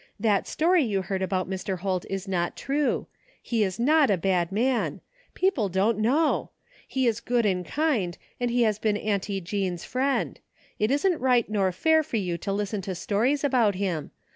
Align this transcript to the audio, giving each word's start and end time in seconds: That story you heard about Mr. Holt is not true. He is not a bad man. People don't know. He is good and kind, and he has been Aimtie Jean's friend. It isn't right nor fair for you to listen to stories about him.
That 0.19 0.47
story 0.47 0.83
you 0.83 1.03
heard 1.03 1.21
about 1.21 1.47
Mr. 1.47 1.77
Holt 1.81 2.07
is 2.09 2.27
not 2.27 2.57
true. 2.57 3.05
He 3.39 3.63
is 3.63 3.79
not 3.79 4.09
a 4.09 4.17
bad 4.17 4.51
man. 4.51 4.99
People 5.35 5.69
don't 5.69 5.99
know. 5.99 6.49
He 6.87 7.05
is 7.05 7.19
good 7.19 7.45
and 7.45 7.63
kind, 7.63 8.17
and 8.39 8.49
he 8.49 8.63
has 8.63 8.79
been 8.79 8.97
Aimtie 8.97 9.41
Jean's 9.41 9.83
friend. 9.85 10.39
It 10.79 10.89
isn't 10.89 11.21
right 11.21 11.47
nor 11.47 11.71
fair 11.71 12.01
for 12.01 12.17
you 12.17 12.39
to 12.39 12.51
listen 12.51 12.81
to 12.81 12.95
stories 12.95 13.43
about 13.43 13.75
him. 13.75 14.09